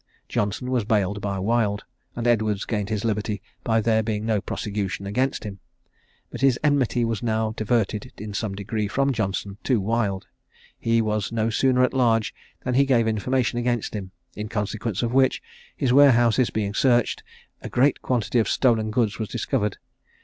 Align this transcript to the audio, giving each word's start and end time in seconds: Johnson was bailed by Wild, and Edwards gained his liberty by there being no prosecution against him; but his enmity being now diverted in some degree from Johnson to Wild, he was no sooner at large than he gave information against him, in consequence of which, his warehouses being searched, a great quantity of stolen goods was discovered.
Johnson 0.27 0.71
was 0.71 0.83
bailed 0.83 1.21
by 1.21 1.37
Wild, 1.37 1.83
and 2.15 2.25
Edwards 2.25 2.65
gained 2.65 2.89
his 2.89 3.05
liberty 3.05 3.39
by 3.63 3.81
there 3.81 4.01
being 4.01 4.25
no 4.25 4.41
prosecution 4.41 5.05
against 5.05 5.43
him; 5.43 5.59
but 6.31 6.41
his 6.41 6.57
enmity 6.63 7.03
being 7.03 7.15
now 7.21 7.53
diverted 7.55 8.11
in 8.17 8.33
some 8.33 8.55
degree 8.55 8.87
from 8.87 9.13
Johnson 9.13 9.59
to 9.63 9.79
Wild, 9.79 10.25
he 10.79 11.03
was 11.03 11.31
no 11.31 11.51
sooner 11.51 11.83
at 11.83 11.93
large 11.93 12.33
than 12.63 12.73
he 12.73 12.83
gave 12.85 13.07
information 13.07 13.59
against 13.59 13.93
him, 13.93 14.09
in 14.35 14.49
consequence 14.49 15.03
of 15.03 15.13
which, 15.13 15.39
his 15.77 15.93
warehouses 15.93 16.49
being 16.49 16.73
searched, 16.73 17.21
a 17.61 17.69
great 17.69 18.01
quantity 18.01 18.39
of 18.39 18.49
stolen 18.49 18.89
goods 18.89 19.19
was 19.19 19.29
discovered. 19.29 19.77